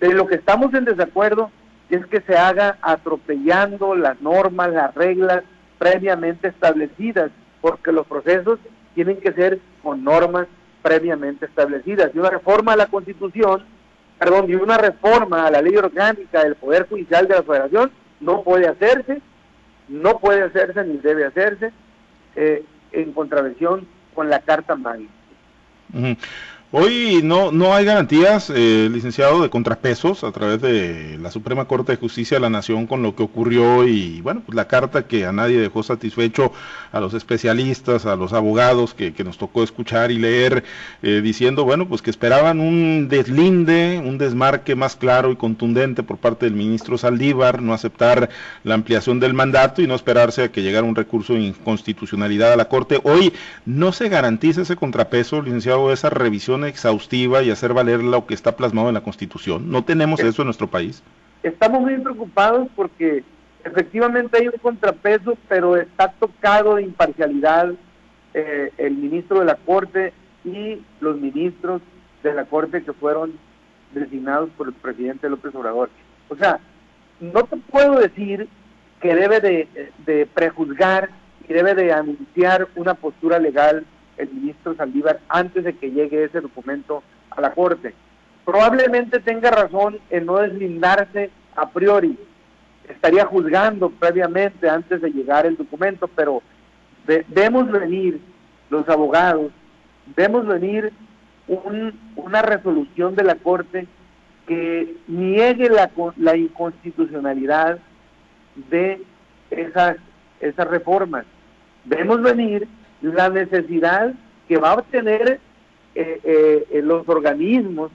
De 0.00 0.12
lo 0.12 0.26
que 0.26 0.34
estamos 0.34 0.74
en 0.74 0.84
desacuerdo 0.84 1.50
es 1.88 2.04
que 2.04 2.20
se 2.20 2.36
haga 2.36 2.76
atropellando 2.82 3.94
las 3.94 4.20
normas, 4.20 4.70
las 4.70 4.94
reglas 4.94 5.44
previamente 5.78 6.48
establecidas, 6.48 7.30
porque 7.62 7.90
los 7.90 8.06
procesos 8.06 8.58
tienen 8.94 9.16
que 9.16 9.32
ser 9.32 9.60
con 9.82 10.04
normas 10.04 10.46
previamente 10.82 11.46
establecidas. 11.46 12.10
Y 12.14 12.18
una 12.18 12.28
reforma 12.28 12.74
a 12.74 12.76
la 12.76 12.88
Constitución, 12.88 13.64
perdón, 14.18 14.50
y 14.50 14.54
una 14.54 14.78
reforma 14.78 15.46
a 15.46 15.50
la 15.50 15.62
ley 15.62 15.76
orgánica 15.76 16.42
del 16.42 16.56
Poder 16.56 16.88
Judicial 16.88 17.28
de 17.28 17.34
la 17.34 17.42
Federación 17.42 17.92
no 18.20 18.42
puede 18.42 18.68
hacerse, 18.68 19.20
no 19.88 20.18
puede 20.18 20.42
hacerse 20.42 20.84
ni 20.84 20.98
debe 20.98 21.26
hacerse. 21.26 21.72
Eh, 22.34 22.64
en 22.92 23.12
contravención 23.12 23.86
con 24.14 24.30
la 24.30 24.40
Carta 24.40 24.74
Magna. 24.74 25.08
Hoy 26.72 27.20
no, 27.22 27.52
no 27.52 27.74
hay 27.76 27.84
garantías, 27.84 28.50
eh, 28.50 28.88
licenciado, 28.92 29.40
de 29.40 29.48
contrapesos 29.48 30.24
a 30.24 30.32
través 30.32 30.60
de 30.60 31.16
la 31.22 31.30
Suprema 31.30 31.66
Corte 31.66 31.92
de 31.92 31.98
Justicia 31.98 32.38
de 32.38 32.40
la 32.40 32.50
Nación 32.50 32.88
con 32.88 33.04
lo 33.04 33.14
que 33.14 33.22
ocurrió 33.22 33.86
y, 33.86 34.20
bueno, 34.20 34.42
pues 34.44 34.56
la 34.56 34.66
carta 34.66 35.06
que 35.06 35.26
a 35.26 35.32
nadie 35.32 35.60
dejó 35.60 35.84
satisfecho 35.84 36.50
a 36.90 36.98
los 36.98 37.14
especialistas, 37.14 38.04
a 38.04 38.16
los 38.16 38.32
abogados 38.32 38.94
que, 38.94 39.14
que 39.14 39.22
nos 39.22 39.38
tocó 39.38 39.62
escuchar 39.62 40.10
y 40.10 40.18
leer, 40.18 40.64
eh, 41.02 41.20
diciendo, 41.22 41.64
bueno, 41.64 41.86
pues 41.86 42.02
que 42.02 42.10
esperaban 42.10 42.58
un 42.58 43.06
deslinde, 43.08 44.02
un 44.04 44.18
desmarque 44.18 44.74
más 44.74 44.96
claro 44.96 45.30
y 45.30 45.36
contundente 45.36 46.02
por 46.02 46.18
parte 46.18 46.46
del 46.46 46.56
ministro 46.56 46.98
Saldívar, 46.98 47.62
no 47.62 47.74
aceptar 47.74 48.28
la 48.64 48.74
ampliación 48.74 49.20
del 49.20 49.34
mandato 49.34 49.82
y 49.82 49.86
no 49.86 49.94
esperarse 49.94 50.42
a 50.42 50.48
que 50.50 50.62
llegara 50.62 50.84
un 50.84 50.96
recurso 50.96 51.34
de 51.34 51.42
inconstitucionalidad 51.42 52.52
a 52.52 52.56
la 52.56 52.68
Corte. 52.68 52.98
Hoy 53.04 53.32
no 53.66 53.92
se 53.92 54.08
garantiza 54.08 54.62
ese 54.62 54.74
contrapeso, 54.74 55.40
licenciado, 55.42 55.92
esa 55.92 56.10
revisión 56.10 56.55
exhaustiva 56.64 57.42
y 57.42 57.50
hacer 57.50 57.72
valer 57.72 58.02
lo 58.02 58.26
que 58.26 58.34
está 58.34 58.56
plasmado 58.56 58.88
en 58.88 58.94
la 58.94 59.02
Constitución. 59.02 59.70
¿No 59.70 59.84
tenemos 59.84 60.20
eso 60.20 60.42
en 60.42 60.46
nuestro 60.46 60.68
país? 60.68 61.02
Estamos 61.42 61.80
muy 61.80 61.96
preocupados 61.98 62.68
porque 62.74 63.24
efectivamente 63.64 64.38
hay 64.38 64.48
un 64.48 64.58
contrapeso, 64.60 65.36
pero 65.48 65.76
está 65.76 66.12
tocado 66.12 66.76
de 66.76 66.82
imparcialidad 66.82 67.72
eh, 68.34 68.72
el 68.78 68.96
ministro 68.96 69.40
de 69.40 69.46
la 69.46 69.56
Corte 69.56 70.12
y 70.44 70.82
los 71.00 71.18
ministros 71.18 71.82
de 72.22 72.34
la 72.34 72.44
Corte 72.44 72.82
que 72.82 72.92
fueron 72.92 73.32
designados 73.92 74.50
por 74.56 74.68
el 74.68 74.74
presidente 74.74 75.28
López 75.28 75.54
Obrador. 75.54 75.90
O 76.28 76.36
sea, 76.36 76.60
no 77.20 77.44
te 77.44 77.56
puedo 77.56 77.98
decir 77.98 78.48
que 79.00 79.14
debe 79.14 79.40
de, 79.40 79.68
de 80.04 80.26
prejuzgar 80.26 81.10
y 81.48 81.52
debe 81.52 81.74
de 81.74 81.92
anunciar 81.92 82.68
una 82.74 82.94
postura 82.94 83.38
legal 83.38 83.84
el 84.18 84.30
ministro 84.30 84.74
Saldívar 84.74 85.20
antes 85.28 85.64
de 85.64 85.74
que 85.74 85.90
llegue 85.90 86.24
ese 86.24 86.40
documento 86.40 87.02
a 87.30 87.40
la 87.40 87.52
Corte. 87.52 87.94
Probablemente 88.44 89.20
tenga 89.20 89.50
razón 89.50 89.98
en 90.10 90.26
no 90.26 90.38
deslindarse 90.38 91.30
a 91.54 91.68
priori. 91.68 92.18
Estaría 92.88 93.26
juzgando 93.26 93.90
previamente 93.90 94.68
antes 94.68 95.00
de 95.00 95.10
llegar 95.10 95.46
el 95.46 95.56
documento, 95.56 96.08
pero 96.08 96.42
vemos 97.28 97.70
venir 97.70 98.20
los 98.70 98.88
abogados, 98.88 99.50
vemos 100.14 100.46
venir 100.46 100.92
una 102.16 102.42
resolución 102.42 103.14
de 103.14 103.24
la 103.24 103.36
Corte 103.36 103.86
que 104.46 104.96
niegue 105.08 105.68
la, 105.68 105.90
la 106.16 106.36
inconstitucionalidad 106.36 107.78
de 108.70 109.02
esas, 109.50 109.96
esas 110.40 110.68
reformas. 110.68 111.24
Vemos 111.84 112.22
venir 112.22 112.68
la 113.02 113.28
necesidad 113.28 114.14
que 114.48 114.56
va 114.56 114.70
a 114.70 114.74
obtener 114.74 115.40
eh, 115.94 116.20
eh, 116.70 116.80
los 116.82 117.08
organismos 117.08 117.90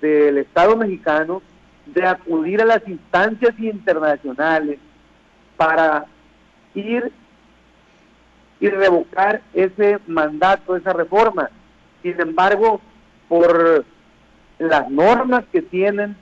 del 0.00 0.38
Estado 0.38 0.76
mexicano 0.76 1.42
de 1.86 2.06
acudir 2.06 2.60
a 2.62 2.66
las 2.66 2.86
instancias 2.86 3.58
internacionales 3.58 4.78
para 5.56 6.06
ir 6.74 7.12
y 8.60 8.68
revocar 8.68 9.42
ese 9.52 9.98
mandato, 10.06 10.76
esa 10.76 10.92
reforma. 10.92 11.50
Sin 12.02 12.20
embargo, 12.20 12.80
por 13.28 13.84
las 14.58 14.90
normas 14.90 15.44
que 15.50 15.62
tienen 15.62 16.16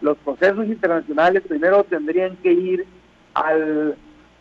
los 0.00 0.18
procesos 0.18 0.66
internacionales, 0.66 1.42
primero 1.48 1.84
tendrían 1.84 2.36
que 2.36 2.52
ir 2.52 2.86
al, 3.32 3.96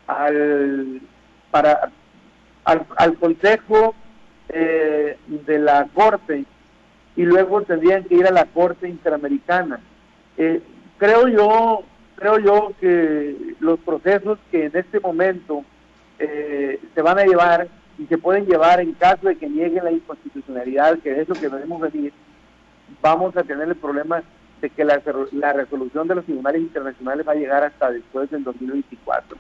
al 0.08 1.02
para 1.52 1.92
al, 2.66 3.18
Consejo 3.20 3.96
eh, 4.50 5.18
de 5.28 5.60
la 5.60 5.88
Corte 5.94 6.46
y 7.16 7.24
luego 7.24 7.62
tendrían 7.62 8.04
que 8.06 8.16
ir 8.16 8.28
a 8.28 8.32
la 8.32 8.46
Corte 8.46 8.88
Interamericana. 8.88 9.80
Eh, 10.38 10.62
creo 10.98 11.28
yo, 11.28 11.84
creo 12.16 12.40
yo 12.40 12.74
que 12.80 13.56
los 13.60 13.80
procesos 13.80 14.40
que 14.52 14.66
en 14.66 14.76
este 14.76 15.00
momento 15.00 15.64
eh, 16.20 16.80
se 16.94 17.02
van 17.02 17.20
a 17.20 17.26
llevar 17.26 17.68
y 17.98 18.06
se 18.08 18.18
pueden 18.18 18.46
llevar 18.46 18.80
en 18.80 18.94
caso 18.94 19.28
de 19.28 19.38
que 19.38 19.48
nieguen 19.48 19.84
la 19.84 19.92
inconstitucionalidad, 19.92 20.98
que 21.00 21.12
es 21.12 21.18
eso 21.20 21.34
que 21.34 21.50
debemos 21.50 21.80
venir, 21.82 22.12
vamos 23.02 23.36
a 23.38 23.44
tener 23.44 23.68
el 23.68 23.76
problema 23.76 24.24
de 24.62 24.70
que 24.70 24.84
la, 24.84 25.02
la 25.34 25.54
resolución 25.54 26.08
de 26.08 26.16
los 26.16 26.26
tribunales 26.26 26.62
internacionales 26.62 27.28
va 27.28 27.34
a 27.34 27.36
llegar 27.36 27.64
hasta 27.64 27.92
después 27.92 28.32
del 28.32 28.44
2024. 28.44 29.38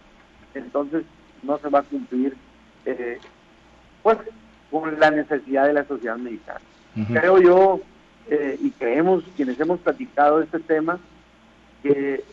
Entonces 0.53 1.03
no 1.41 1.57
se 1.57 1.69
va 1.69 1.79
a 1.79 1.83
cumplir 1.83 2.35
eh, 2.85 3.19
pues 4.01 4.17
con 4.71 4.99
la 4.99 5.11
necesidad 5.11 5.67
de 5.67 5.73
la 5.73 5.85
sociedad 5.85 6.17
mexicana. 6.17 6.61
Creo 7.07 7.39
yo, 7.39 7.79
eh, 8.29 8.57
y 8.61 8.71
creemos 8.71 9.23
quienes 9.35 9.59
hemos 9.59 9.79
platicado 9.79 10.41
este 10.41 10.59
tema, 10.59 10.99
que 11.81 12.23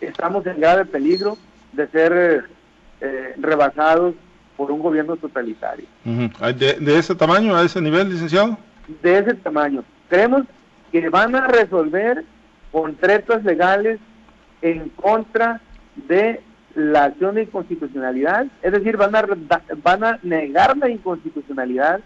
estamos 0.00 0.46
en 0.46 0.60
grave 0.60 0.84
peligro 0.84 1.38
de 1.72 1.86
ser 1.88 2.48
eh, 3.00 3.34
rebasados 3.38 4.14
por 4.56 4.70
un 4.72 4.80
gobierno 4.80 5.16
totalitario. 5.16 5.86
¿De, 6.04 6.74
¿De, 6.74 6.98
ese 6.98 7.14
tamaño, 7.14 7.56
a 7.56 7.64
ese 7.64 7.80
nivel, 7.80 8.10
licenciado? 8.10 8.58
De 9.02 9.18
ese 9.18 9.34
tamaño. 9.34 9.84
Creemos 10.08 10.42
que 10.90 11.08
van 11.08 11.34
a 11.36 11.46
resolver 11.46 12.24
con 12.72 12.96
tretas 12.96 13.44
legales 13.44 14.00
en 14.62 14.88
contra 14.90 15.60
de 16.08 16.40
la 16.74 17.04
acción 17.04 17.34
de 17.34 17.42
inconstitucionalidad, 17.42 18.46
es 18.62 18.72
decir, 18.72 18.96
van 18.96 19.14
a, 19.16 19.26
van 19.82 20.04
a 20.04 20.18
negar 20.22 20.76
la 20.76 20.88
inconstitucionalidad 20.88 22.00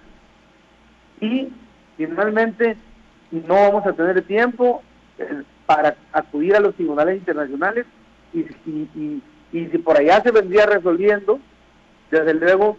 y 1.21 1.49
finalmente 1.97 2.77
no 3.31 3.55
vamos 3.55 3.87
a 3.87 3.93
tener 3.93 4.23
tiempo 4.23 4.83
eh, 5.19 5.43
para 5.67 5.97
acudir 6.13 6.57
a 6.57 6.61
los 6.61 6.75
tribunales 6.75 7.19
internacionales 7.19 7.87
y, 8.33 8.45
si 9.53 9.79
por 9.79 9.99
allá 9.99 10.23
se 10.23 10.31
vendría 10.31 10.65
resolviendo, 10.67 11.39
desde 12.11 12.35
luego, 12.35 12.79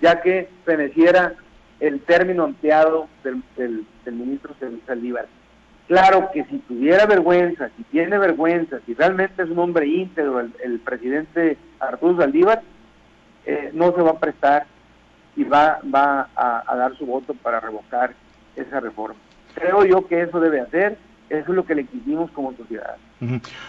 ya 0.00 0.20
que 0.20 0.48
feneciera 0.64 1.34
el 1.80 2.00
término 2.00 2.44
ampliado 2.44 3.08
del, 3.24 3.42
del, 3.56 3.86
del 4.04 4.14
ministro 4.14 4.54
Saldívar. 4.86 5.26
Claro 5.90 6.30
que 6.30 6.44
si 6.44 6.58
tuviera 6.58 7.04
vergüenza, 7.04 7.68
si 7.76 7.82
tiene 7.82 8.16
vergüenza, 8.16 8.78
si 8.86 8.94
realmente 8.94 9.42
es 9.42 9.50
un 9.50 9.58
hombre 9.58 9.88
íntegro 9.88 10.38
el, 10.38 10.78
presidente 10.84 11.58
Arturo 11.80 12.16
Saldívar, 12.16 12.62
eh, 13.44 13.72
no 13.74 13.92
se 13.92 14.00
va 14.00 14.12
a 14.12 14.20
prestar 14.20 14.66
y 15.34 15.42
va, 15.42 15.80
va 15.92 16.28
a, 16.36 16.76
dar 16.76 16.96
su 16.96 17.06
voto 17.06 17.34
para 17.34 17.58
revocar 17.58 18.14
esa 18.54 18.78
reforma. 18.78 19.18
Creo 19.52 19.84
yo 19.84 20.06
que 20.06 20.22
eso 20.22 20.38
debe 20.38 20.60
hacer, 20.60 20.96
eso 21.28 21.50
es 21.50 21.56
lo 21.56 21.66
que 21.66 21.74
le 21.74 21.80
exigimos 21.80 22.30
como 22.30 22.54
sociedad. 22.54 22.94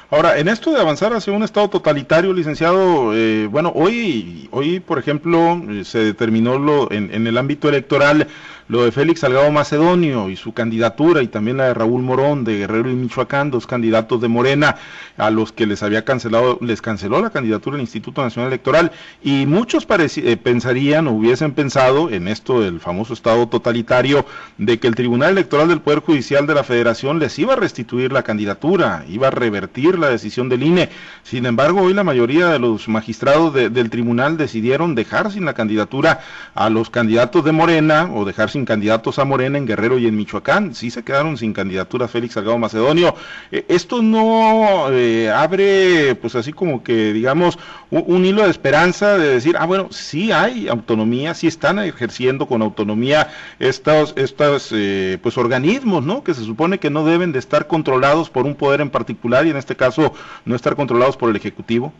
Ahora, 0.09 0.37
en 0.37 0.47
esto 0.47 0.71
de 0.71 0.79
avanzar 0.79 1.13
hacia 1.13 1.33
un 1.33 1.43
Estado 1.43 1.69
totalitario, 1.69 2.33
licenciado, 2.33 3.13
eh, 3.13 3.47
bueno, 3.47 3.71
hoy, 3.75 4.47
hoy, 4.51 4.79
por 4.79 4.97
ejemplo, 4.97 5.61
eh, 5.69 5.83
se 5.83 5.99
determinó 5.99 6.57
lo, 6.57 6.91
en, 6.91 7.13
en 7.13 7.27
el 7.27 7.37
ámbito 7.37 7.67
electoral 7.67 8.27
lo 8.71 8.85
de 8.85 8.93
Félix 8.93 9.19
Salgado 9.19 9.51
Macedonio 9.51 10.29
y 10.29 10.37
su 10.37 10.53
candidatura 10.53 11.21
y 11.21 11.27
también 11.27 11.57
la 11.57 11.65
de 11.65 11.73
Raúl 11.73 12.03
Morón 12.03 12.45
de 12.45 12.59
Guerrero 12.59 12.89
y 12.89 12.95
Michoacán, 12.95 13.51
dos 13.51 13.67
candidatos 13.67 14.21
de 14.21 14.29
Morena 14.29 14.77
a 15.17 15.29
los 15.29 15.51
que 15.51 15.65
les 15.65 15.83
había 15.83 16.05
cancelado, 16.05 16.57
les 16.61 16.81
canceló 16.81 17.21
la 17.21 17.31
candidatura 17.31 17.75
el 17.75 17.81
Instituto 17.81 18.23
Nacional 18.23 18.47
Electoral 18.47 18.93
y 19.21 19.45
muchos 19.45 19.85
eh, 19.89 20.37
pensarían 20.37 21.07
o 21.09 21.11
hubiesen 21.11 21.51
pensado 21.51 22.09
en 22.09 22.29
esto 22.29 22.61
del 22.61 22.79
famoso 22.79 23.13
Estado 23.13 23.45
totalitario 23.49 24.25
de 24.57 24.79
que 24.79 24.87
el 24.87 24.95
Tribunal 24.95 25.31
Electoral 25.31 25.67
del 25.67 25.81
Poder 25.81 25.99
Judicial 25.99 26.47
de 26.47 26.55
la 26.55 26.63
Federación 26.63 27.19
les 27.19 27.37
iba 27.39 27.51
a 27.51 27.57
restituir 27.57 28.13
la 28.13 28.23
candidatura, 28.23 29.03
iba 29.09 29.27
a 29.27 29.31
revertir 29.41 29.99
la 29.99 30.09
decisión 30.09 30.47
del 30.47 30.63
INE. 30.63 30.89
Sin 31.23 31.45
embargo, 31.45 31.81
hoy 31.81 31.93
la 31.93 32.03
mayoría 32.03 32.47
de 32.47 32.59
los 32.59 32.87
magistrados 32.87 33.53
del 33.53 33.89
tribunal 33.89 34.37
decidieron 34.37 34.95
dejar 34.95 35.31
sin 35.31 35.45
la 35.45 35.53
candidatura 35.53 36.21
a 36.53 36.69
los 36.69 36.89
candidatos 36.89 37.43
de 37.43 37.51
Morena 37.51 38.09
o 38.13 38.23
dejar 38.23 38.49
sin 38.49 38.65
candidatos 38.65 39.19
a 39.19 39.25
Morena 39.25 39.57
en 39.57 39.65
Guerrero 39.65 39.97
y 39.97 40.07
en 40.07 40.15
Michoacán. 40.15 40.75
Sí 40.75 40.91
se 40.91 41.03
quedaron 41.03 41.37
sin 41.37 41.53
candidatura 41.53 42.07
Félix 42.07 42.35
Salgado 42.35 42.57
Macedonio. 42.57 43.15
Eh, 43.51 43.65
esto 43.67 44.01
no 44.01 44.89
eh, 44.91 45.29
abre, 45.29 46.15
pues 46.15 46.35
así 46.35 46.53
como 46.53 46.83
que, 46.83 47.13
digamos, 47.13 47.57
un, 47.89 48.25
hilo 48.25 48.43
de 48.43 48.51
esperanza 48.51 49.17
de 49.17 49.33
decir, 49.33 49.55
ah, 49.59 49.65
bueno, 49.65 49.87
sí 49.91 50.31
hay 50.31 50.67
autonomía, 50.67 51.33
sí 51.33 51.47
están 51.47 51.79
ejerciendo 51.79 52.45
con 52.45 52.61
autonomía 52.61 53.29
estos, 53.59 54.13
estos 54.15 54.69
eh, 54.71 55.17
pues 55.21 55.37
organismos, 55.37 56.03
¿no? 56.03 56.23
Que 56.23 56.33
se 56.33 56.45
supone 56.45 56.79
que 56.79 56.89
no 56.89 57.03
deben 57.03 57.31
de 57.31 57.39
estar 57.39 57.67
controlados 57.67 58.29
por 58.29 58.45
un 58.45 58.55
poder 58.55 58.81
en 58.81 58.89
particular 58.89 59.30
y 59.45 59.49
en 59.49 59.57
este 59.57 59.75
caso 59.75 60.13
no 60.45 60.55
estar 60.55 60.75
controlados 60.75 61.17
por 61.17 61.29
el 61.29 61.35
Ejecutivo. 61.35 61.93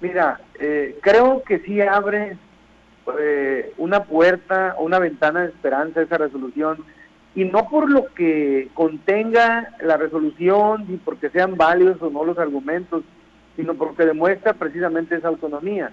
Mira, 0.00 0.40
creo 1.02 1.42
que 1.42 1.58
sí 1.60 1.80
abre 1.80 2.36
eh, 3.18 3.72
una 3.78 4.04
puerta 4.04 4.76
una 4.78 4.98
ventana 4.98 5.40
de 5.40 5.48
esperanza 5.48 6.02
esa 6.02 6.18
resolución 6.18 6.84
y 7.34 7.44
no 7.44 7.68
por 7.68 7.90
lo 7.90 8.06
que 8.14 8.68
contenga 8.74 9.74
la 9.80 9.96
resolución 9.96 10.84
ni 10.88 10.96
porque 10.96 11.30
sean 11.30 11.56
válidos 11.56 12.00
o 12.02 12.10
no 12.10 12.24
los 12.24 12.38
argumentos, 12.38 13.02
sino 13.56 13.74
porque 13.74 14.04
demuestra 14.04 14.52
precisamente 14.52 15.16
esa 15.16 15.28
autonomía. 15.28 15.90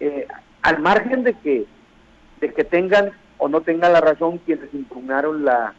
Eh, 0.00 0.26
al 0.62 0.80
margen 0.80 1.22
de 1.22 1.34
que, 1.34 1.66
de 2.40 2.52
que 2.52 2.64
tengan 2.64 3.12
o 3.38 3.48
no 3.48 3.62
tengan 3.62 3.92
la 3.92 4.00
razón 4.00 4.38
quienes 4.38 4.72
impugnaron 4.74 5.44
la, 5.44 5.72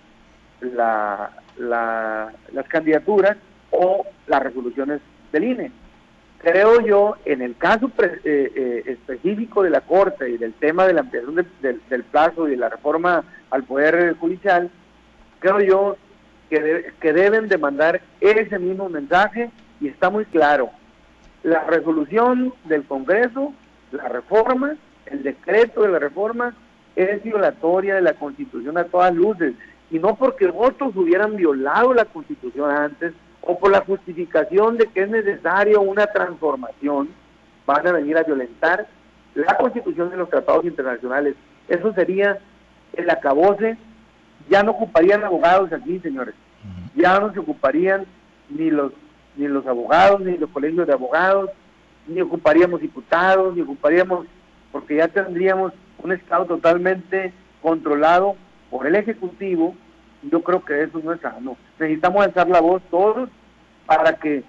la, 0.62 1.32
las 1.58 2.68
candidaturas 2.68 3.38
o 3.78 4.06
las 4.26 4.44
resoluciones 4.44 5.02
del 5.32 5.44
INE. 5.44 5.72
Creo 6.40 6.82
yo, 6.82 7.16
en 7.26 7.42
el 7.42 7.56
caso 7.58 7.92
eh, 7.98 8.20
eh, 8.24 8.84
específico 8.86 9.64
de 9.64 9.70
la 9.70 9.82
Corte 9.82 10.30
y 10.30 10.38
del 10.38 10.54
tema 10.54 10.86
de 10.86 10.94
la 10.94 11.02
ampliación 11.02 11.36
del 11.64 12.04
plazo 12.04 12.48
y 12.48 12.52
de 12.52 12.58
la 12.58 12.70
reforma 12.70 13.24
al 13.50 13.64
Poder 13.64 14.16
Judicial, 14.18 14.70
creo 15.40 15.60
yo 15.62 15.98
que, 16.50 16.92
que 17.00 17.14
deben 17.14 17.48
de 17.48 17.58
mandar 17.58 18.02
ese 18.22 18.60
mismo 18.60 18.88
mensaje 18.90 19.50
y 19.82 19.88
está 19.88 20.10
muy 20.10 20.26
claro. 20.26 20.70
La 21.44 21.64
resolución 21.64 22.54
del 22.66 22.84
Congreso, 22.84 23.54
la 23.92 24.08
reforma, 24.08 24.76
el 25.08 25.24
decreto 25.24 25.82
de 25.82 25.90
la 25.90 26.00
reforma 26.00 26.56
es 26.96 27.24
violatoria 27.24 27.96
de 27.96 28.02
la 28.02 28.14
Constitución 28.14 28.78
a 28.78 28.86
todas 28.86 29.14
luces 29.14 29.54
y 29.90 30.00
no 30.00 30.16
porque 30.16 30.52
otros 30.54 30.96
hubieran 30.96 31.36
violado 31.36 31.94
la 31.94 32.06
Constitución 32.06 32.70
antes 32.70 33.14
o 33.42 33.58
por 33.58 33.72
la 33.72 33.82
justificación 33.82 34.78
de 34.78 34.88
que 34.88 35.04
es 35.04 35.10
necesario 35.10 35.82
una 35.82 36.08
transformación, 36.08 37.10
van 37.66 37.88
a 37.88 37.92
venir 37.92 38.18
a 38.18 38.24
violentar 38.24 38.88
la 39.36 39.58
Constitución 39.58 40.10
de 40.10 40.18
los 40.18 40.30
tratados 40.30 40.66
internacionales. 40.66 41.36
Eso 41.68 41.94
sería 41.94 42.40
el 42.94 43.10
acabose. 43.10 43.78
Ya 44.50 44.64
no 44.64 44.72
ocuparían 44.72 45.24
abogados 45.24 45.72
aquí, 45.72 46.00
señores. 46.00 46.36
Ya 46.96 47.20
no 47.20 47.32
se 47.34 47.40
ocuparían 47.40 48.06
ni 48.50 48.72
los 48.72 48.92
ni 49.38 49.48
los 49.48 49.66
abogados, 49.68 50.20
ni 50.22 50.38
los 50.38 50.50
colegios 50.50 50.88
de 50.88 50.94
abogados, 50.94 51.52
ni 52.08 52.22
ocuparíamos 52.22 52.82
diputados, 52.82 53.56
ni 53.56 53.62
ocuparíamos, 53.62 54.26
porque 54.72 54.96
ya 54.98 55.08
tendríamos 55.08 55.74
un 56.00 56.12
Estado 56.12 56.46
totalmente 56.46 57.34
controlado 57.62 58.36
por 58.70 58.88
el 58.88 58.96
Ejecutivo, 58.96 59.76
yo 60.24 60.42
creo 60.42 60.64
que 60.64 60.84
eso 60.84 61.00
no 61.04 61.14
es. 61.14 61.20
Necesitamos 61.80 62.26
alzar 62.26 62.48
la 62.50 62.62
voz 62.62 62.82
todos 62.90 63.30
para 63.86 64.14
que 64.18 64.44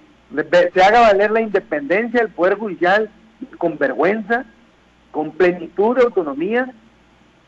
se 0.74 0.82
haga 0.82 1.00
valer 1.00 1.30
la 1.30 1.40
independencia 1.40 2.20
del 2.20 2.30
Poder 2.30 2.58
Judicial 2.58 3.10
con 3.58 3.78
vergüenza, 3.78 4.44
con 5.10 5.32
plenitud 5.32 5.96
de 5.96 6.02
autonomía, 6.02 6.72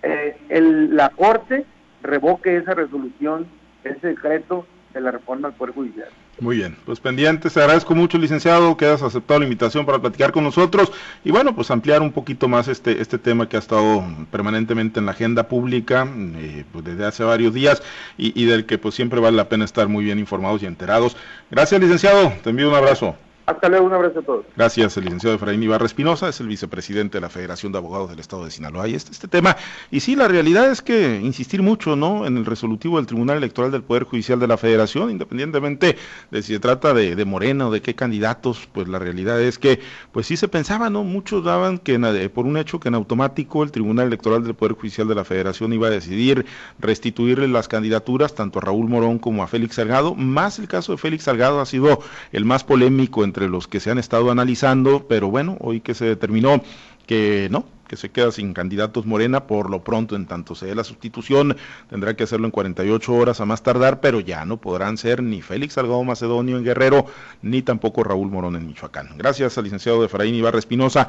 eh, 0.02 0.38
el, 0.48 0.96
la 0.96 1.10
Corte 1.10 1.66
revoque 2.02 2.56
esa 2.56 2.74
resolución, 2.74 3.46
ese 3.84 4.08
decreto 4.08 4.66
de 4.94 5.00
la 5.00 5.10
reforma 5.10 5.48
al 5.48 5.54
Poder 5.54 5.74
Judicial. 5.74 6.08
Muy 6.40 6.56
bien, 6.56 6.75
pues 6.87 7.00
pendientes, 7.00 7.52
te 7.52 7.61
agradezco 7.61 7.94
mucho, 7.94 8.16
licenciado, 8.16 8.75
que 8.78 8.87
has 8.87 9.02
aceptado 9.02 9.40
la 9.40 9.44
invitación 9.44 9.85
para 9.85 9.99
platicar 9.99 10.32
con 10.32 10.42
nosotros 10.42 10.90
y 11.23 11.30
bueno, 11.30 11.54
pues 11.54 11.70
ampliar 11.70 12.00
un 12.00 12.12
poquito 12.12 12.49
más 12.49 12.66
este, 12.66 13.02
este 13.02 13.18
tema 13.18 13.47
que 13.47 13.56
ha 13.56 13.59
estado 13.59 14.02
permanentemente 14.30 15.00
en 15.00 15.06
la 15.06 15.12
agenda 15.12 15.49
pública 15.49 16.09
eh, 16.37 16.64
pues 16.73 16.82
desde 16.82 17.04
hace 17.04 17.25
varios 17.25 17.52
días 17.52 17.82
y, 18.16 18.40
y 18.40 18.47
del 18.47 18.64
que 18.64 18.78
pues 18.78 18.94
siempre 18.94 19.20
vale 19.20 19.37
la 19.37 19.50
pena 19.50 19.66
estar 19.66 19.87
muy 19.88 20.02
bien 20.02 20.18
informados 20.18 20.62
y 20.62 20.66
enterados. 20.66 21.14
Gracias, 21.50 21.78
licenciado, 21.78 22.32
te 22.42 22.49
envío 22.49 22.70
un 22.70 22.75
abrazo. 22.75 23.16
Hasta 23.50 23.66
un 23.80 23.92
abrazo 23.92 24.21
a 24.21 24.23
todos. 24.23 24.45
Gracias, 24.57 24.97
el 24.97 25.04
licenciado 25.04 25.35
Efraín 25.35 25.61
Ibarra 25.61 25.85
Espinosa, 25.85 26.28
es 26.28 26.38
el 26.38 26.47
vicepresidente 26.47 27.19
de 27.19 27.23
la 27.23 27.28
Federación 27.28 27.73
de 27.73 27.78
Abogados 27.78 28.09
del 28.09 28.21
Estado 28.21 28.45
de 28.45 28.52
Sinaloa. 28.52 28.87
Y 28.87 28.95
este, 28.95 29.26
tema, 29.26 29.57
y 29.90 29.99
sí, 29.99 30.14
la 30.14 30.28
realidad 30.28 30.71
es 30.71 30.83
que 30.83 31.19
insistir 31.21 31.61
mucho, 31.61 31.97
¿no?, 31.97 32.26
en 32.26 32.37
el 32.37 32.47
resolutivo 32.47 32.99
del 32.99 33.07
Tribunal 33.07 33.38
Electoral 33.38 33.73
del 33.73 33.83
Poder 33.83 34.04
Judicial 34.04 34.38
de 34.38 34.47
la 34.47 34.57
Federación, 34.57 35.11
independientemente 35.11 35.97
de 36.30 36.42
si 36.42 36.52
se 36.52 36.61
trata 36.61 36.95
de, 36.95 37.16
de 37.16 37.25
Morena 37.25 37.66
o 37.66 37.73
de 37.73 37.83
qué 37.83 37.97
candidatos, 37.97 38.69
pues 38.73 38.87
la 38.87 39.00
realidad 39.00 39.40
es 39.40 39.59
que, 39.59 39.80
pues 40.12 40.26
sí 40.26 40.37
se 40.37 40.47
pensaba, 40.47 40.88
¿no? 40.88 41.02
Muchos 41.02 41.42
daban 41.42 41.78
que 41.78 41.99
por 42.33 42.47
un 42.47 42.57
hecho 42.57 42.78
que 42.78 42.87
en 42.87 42.95
automático 42.95 43.64
el 43.64 43.73
Tribunal 43.73 44.07
Electoral 44.07 44.45
del 44.45 44.54
Poder 44.54 44.76
Judicial 44.76 45.09
de 45.09 45.16
la 45.16 45.25
Federación 45.25 45.73
iba 45.73 45.88
a 45.88 45.90
decidir 45.90 46.47
restituirle 46.78 47.49
las 47.49 47.66
candidaturas 47.66 48.37
tanto 48.37 48.61
a 48.61 48.62
Raúl 48.62 48.88
Morón 48.88 49.19
como 49.19 49.42
a 49.42 49.49
Félix 49.49 49.75
Salgado, 49.75 50.14
más 50.14 50.61
el 50.61 50.69
caso 50.69 50.92
de 50.92 50.99
Félix 50.99 51.25
Salgado 51.25 51.61
ha 51.61 51.66
sido 51.66 52.00
el 52.30 52.45
más 52.45 52.62
polémico 52.62 53.25
entre 53.25 53.39
los 53.49 53.68
que 53.68 53.80
se 53.80 53.90
han 53.90 53.99
estado 53.99 54.30
analizando, 54.30 55.06
pero 55.09 55.30
bueno, 55.30 55.56
hoy 55.61 55.80
que 55.80 55.94
se 55.94 56.04
determinó 56.04 56.62
que 57.06 57.49
no, 57.50 57.64
que 57.88 57.97
se 57.97 58.11
queda 58.11 58.30
sin 58.30 58.54
candidatos 58.54 59.04
Morena 59.04 59.49
por 59.49 59.69
lo 59.69 59.82
pronto, 59.82 60.14
en 60.14 60.26
tanto 60.26 60.54
se 60.54 60.67
dé 60.67 60.76
la 60.76 60.84
sustitución, 60.84 61.56
tendrá 61.88 62.14
que 62.14 62.23
hacerlo 62.23 62.47
en 62.47 62.52
48 62.52 63.12
horas 63.12 63.41
a 63.41 63.47
más 63.47 63.64
tardar, 63.64 64.00
pero 64.00 64.21
ya 64.21 64.45
no 64.45 64.58
podrán 64.58 64.97
ser 64.97 65.21
ni 65.21 65.43
Félix 65.43 65.75
Salgado 65.75 66.04
Macedonio 66.04 66.56
en 66.56 66.62
Guerrero, 66.62 67.06
ni 67.43 67.62
tampoco 67.62 68.04
Raúl 68.04 68.30
Morón 68.30 68.54
en 68.54 68.69
Michoacán. 68.69 69.19
Gracias 69.19 69.58
al 69.58 69.64
licenciado 69.64 70.04
Efraín 70.04 70.36
Ibarra 70.36 70.60
Espinosa. 70.60 71.08